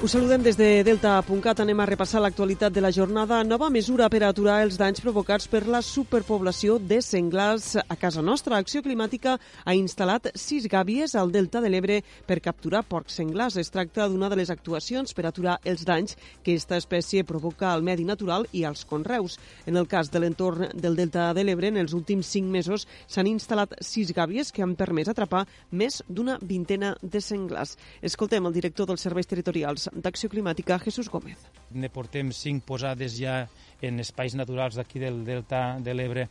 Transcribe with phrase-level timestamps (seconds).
[0.00, 1.58] Us saludem des de Delta.cat.
[1.58, 3.40] Anem a repassar l'actualitat de la jornada.
[3.42, 8.60] Nova mesura per aturar els danys provocats per la superpoblació de senglars a casa nostra.
[8.62, 9.34] Acció Climàtica
[9.64, 11.96] ha instal·lat sis gàbies al Delta de l'Ebre
[12.28, 13.56] per capturar porcs senglars.
[13.58, 17.82] Es tracta d'una de les actuacions per aturar els danys que aquesta espècie provoca al
[17.82, 19.40] medi natural i als conreus.
[19.66, 23.26] En el cas de l'entorn del Delta de l'Ebre, en els últims cinc mesos s'han
[23.26, 27.74] instal·lat sis gàbies que han permès atrapar més d'una vintena de senglars.
[28.00, 31.40] Escoltem el director dels serveis territorials d'Acció Climàtica, Jesús Gómez.
[31.70, 33.42] Ne portem cinc posades ja
[33.84, 36.28] en espais naturals d'aquí del Delta de l'Ebre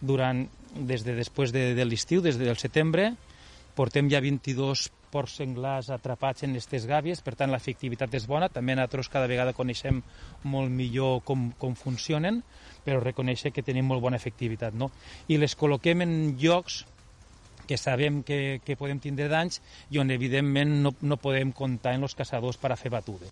[0.00, 3.12] durant, des de després de, de l'estiu, des del setembre.
[3.76, 8.48] Portem ja 22 porcs senglars atrapats en aquestes gàbies, per tant l'efectivitat és bona.
[8.52, 10.00] També nosaltres cada vegada coneixem
[10.44, 12.42] molt millor com, com funcionen,
[12.84, 14.74] però reconèixer que tenim molt bona efectivitat.
[14.74, 14.90] No?
[15.28, 16.84] I les col·loquem en llocs
[17.70, 19.60] que sabem que, que podem tindre danys
[19.94, 23.30] i on evidentment no, no podem comptar en els caçadors per a fer batudes.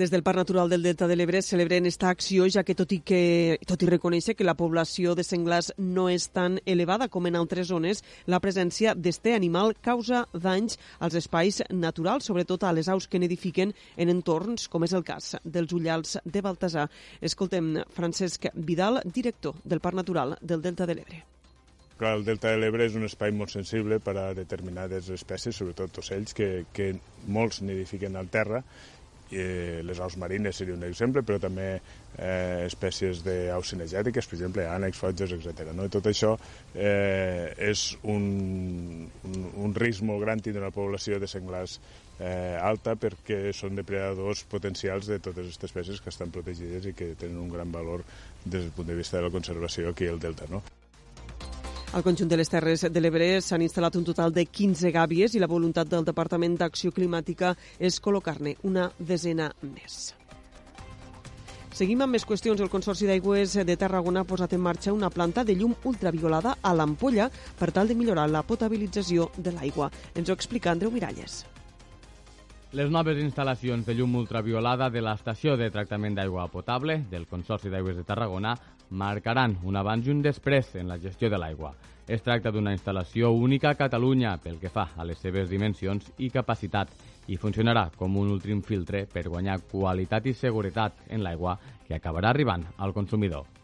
[0.00, 3.00] Des del Parc Natural del Delta de l'Ebre celebren esta acció, ja que tot i,
[3.04, 7.36] que, tot i reconèixer que la població de senglars no és tan elevada com en
[7.36, 13.10] altres zones, la presència d'este animal causa danys als espais naturals, sobretot a les aus
[13.10, 16.86] que nidifiquen en entorns, com és el cas dels ullals de Baltasar.
[17.20, 21.22] Escoltem Francesc Vidal, director del Parc Natural del Delta de l'Ebre.
[22.00, 25.98] Clar, el Delta de l'Ebre és un espai molt sensible per a determinades espècies, sobretot
[26.00, 26.94] ocells, que, que
[27.28, 28.62] molts nidifiquen al terra.
[29.28, 34.38] I, eh, les aus marines seria un exemple, però també eh, espècies d'aus cinegètiques, per
[34.38, 35.74] exemple, ànecs, fotges, etc.
[35.76, 35.90] No?
[35.90, 36.32] I tot això
[36.72, 38.26] eh, és un,
[39.28, 41.76] un, un risc molt gran tindre una població de senglars
[42.16, 47.12] eh, alta perquè són depredadors potencials de totes aquestes espècies que estan protegides i que
[47.20, 48.08] tenen un gran valor
[48.46, 50.48] des del punt de vista de la conservació aquí al Delta.
[50.48, 50.64] No?
[51.92, 55.40] Al conjunt de les Terres de l'Ebre s'han instal·lat un total de 15 gàbies i
[55.42, 57.50] la voluntat del Departament d'Acció Climàtica
[57.80, 60.14] és col·locar-ne una desena més.
[61.74, 62.62] Seguim amb més qüestions.
[62.62, 66.76] El Consorci d'Aigües de Tarragona ha posat en marxa una planta de llum ultraviolada a
[66.78, 67.26] l'ampolla
[67.58, 69.90] per tal de millorar la potabilització de l'aigua.
[70.14, 71.42] Ens ho explica Andreu Miralles.
[72.70, 77.96] Les noves instal·lacions de llum ultraviolada de l'estació de tractament d'aigua potable del Consorci d'Aigües
[77.98, 78.52] de Tarragona
[78.94, 81.72] marcaran un abans i un després en la gestió de l'aigua.
[82.06, 86.30] Es tracta d'una instal·lació única a Catalunya pel que fa a les seves dimensions i
[86.30, 86.94] capacitat
[87.26, 92.30] i funcionarà com un últim filtre per guanyar qualitat i seguretat en l'aigua que acabarà
[92.30, 93.59] arribant al consumidor.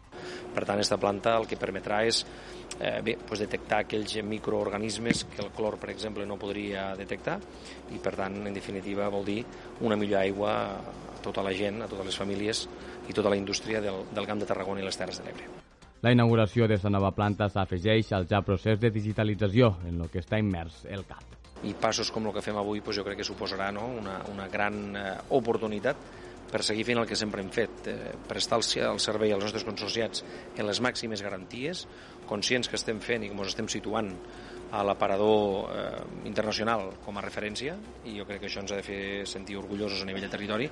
[0.55, 2.23] Per tant, aquesta planta el que permetrà és
[2.81, 7.39] eh, bé, doncs detectar aquells microorganismes que el clor, per exemple, no podria detectar
[7.93, 9.43] i, per tant, en definitiva, vol dir
[9.81, 12.67] una millor aigua a tota la gent, a totes les famílies
[13.09, 15.49] i tota la indústria del, del Camp de Tarragona i les Terres de l'Ebre.
[16.05, 20.39] La inauguració d'aquesta nova planta s'afegeix al ja procés de digitalització en el que està
[20.39, 21.33] immers el CAP.
[21.67, 23.87] I passos com el que fem avui doncs jo crec que suposarà no?
[24.03, 25.07] una, una gran eh,
[25.39, 25.97] oportunitat
[26.51, 30.25] per seguir fent el que sempre hem fet, eh, prestar el, servei als nostres consorciats
[30.57, 31.87] en les màximes garanties,
[32.27, 34.13] conscients que estem fent i que ens estem situant
[34.73, 38.87] a l'aparador eh, internacional com a referència i jo crec que això ens ha de
[38.87, 40.71] fer sentir orgullosos a nivell de territori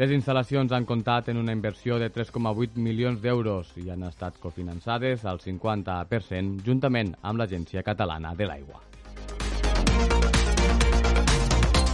[0.00, 5.26] les instal·lacions han comptat en una inversió de 3,8 milions d'euros i han estat cofinançades
[5.28, 8.80] al 50% juntament amb l'Agència Catalana de l'Aigua.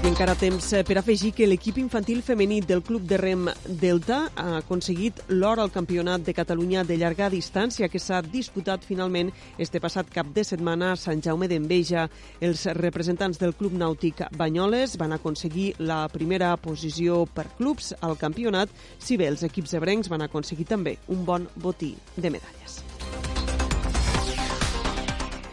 [0.08, 4.54] Encara temps eh, per afegir que l'equip infantil femení del Club de Rem Delta ha
[4.62, 9.28] aconseguit l'or al Campionat de Catalunya de llarga distància que s'ha disputat finalment
[9.60, 12.06] este passat cap de setmana a Sant Jaume d'Enveja.
[12.41, 18.72] Els representants del Club Nàutic Banyoles van aconseguir la primera posició per clubs al campionat,
[18.98, 22.80] si bé els equips ebrencs van aconseguir també un bon botí de medalles.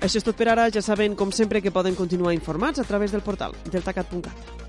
[0.06, 0.68] Això és tot per ara.
[0.74, 4.65] Ja saben, com sempre, que poden continuar informats a través del portal deltacat.cat.